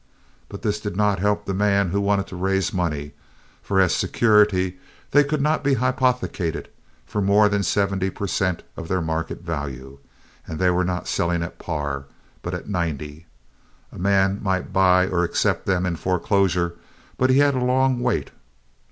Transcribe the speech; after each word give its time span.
But 0.49 0.63
this 0.63 0.79
did 0.79 0.95
not 0.95 1.19
help 1.19 1.45
the 1.45 1.53
man 1.53 1.89
who 1.91 2.01
wanted 2.01 2.25
to 2.25 2.35
raise 2.35 2.73
money, 2.73 3.11
for 3.61 3.79
as 3.79 3.93
security 3.93 4.79
they 5.11 5.23
could 5.23 5.41
not 5.43 5.63
be 5.63 5.75
hypothecated 5.75 6.69
for 7.05 7.21
more 7.21 7.47
than 7.47 7.61
seventy 7.61 8.09
per 8.09 8.25
cent. 8.25 8.63
of 8.75 8.87
their 8.87 8.99
market 9.03 9.43
value, 9.43 9.99
and 10.47 10.57
they 10.57 10.71
were 10.71 10.83
not 10.83 11.07
selling 11.07 11.43
at 11.43 11.59
par, 11.59 12.05
but 12.41 12.55
at 12.55 12.67
ninety. 12.67 13.27
A 13.91 13.99
man 13.99 14.41
might 14.41 14.73
buy 14.73 15.05
or 15.05 15.23
accept 15.23 15.67
them 15.67 15.85
in 15.85 15.95
foreclosure, 15.95 16.77
but 17.19 17.29
he 17.29 17.37
had 17.37 17.53
a 17.53 17.63
long 17.63 17.99
wait. 17.99 18.31